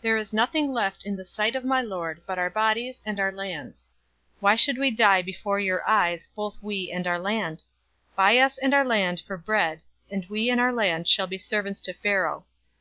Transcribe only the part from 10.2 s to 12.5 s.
we and our land will be servants to Pharaoh.